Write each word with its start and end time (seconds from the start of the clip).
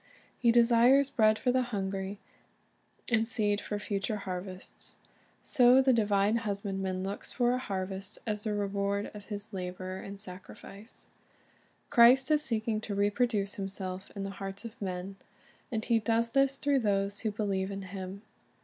He 0.39 0.51
desires 0.51 1.11
bread 1.11 1.37
for 1.37 1.51
the 1.51 1.61
hungry, 1.61 2.17
and 3.07 3.27
seed 3.27 3.61
for 3.61 3.77
future 3.77 4.15
harvests. 4.17 4.97
So 5.43 5.79
the 5.79 5.93
divine 5.93 6.37
Husbandman 6.37 7.03
looks 7.03 7.31
for 7.31 7.53
a 7.53 7.59
harvest 7.59 8.17
as 8.25 8.41
the 8.41 8.55
reward 8.55 9.11
of 9.13 9.25
His 9.25 9.53
labor 9.53 9.97
and 9.97 10.19
sacrifice. 10.19 11.05
Christ 11.91 12.31
is 12.31 12.41
seeking 12.41 12.81
to 12.81 12.95
reproduce 12.95 13.53
Himself 13.53 14.09
in 14.15 14.23
the 14.23 14.31
hearts 14.31 14.65
of 14.65 14.81
men; 14.81 15.17
and 15.71 15.85
He 15.85 15.99
does 15.99 16.31
this 16.31 16.57
through 16.57 16.79
those 16.79 17.19
who 17.19 17.29
believe 17.29 17.69
in 17.69 17.83
Him. 17.83 18.23